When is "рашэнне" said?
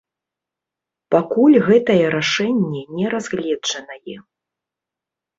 2.15-2.81